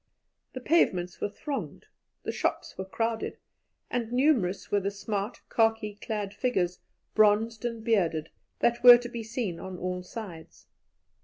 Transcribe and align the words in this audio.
The 0.53 0.61
pavements 0.61 1.21
were 1.21 1.29
thronged, 1.29 1.85
the 2.23 2.31
shops 2.31 2.75
were 2.75 2.85
crowded, 2.85 3.37
and 3.91 4.11
numerous 4.11 4.71
were 4.71 4.79
the 4.79 4.89
smart, 4.89 5.41
khaki 5.47 5.93
clad 6.01 6.33
figures, 6.33 6.79
bronzed 7.13 7.63
and 7.65 7.83
bearded, 7.83 8.31
that 8.61 8.81
were 8.83 8.97
to 8.97 9.09
be 9.09 9.21
seen 9.21 9.59
on 9.59 9.77
all 9.77 10.01
sides. 10.01 10.65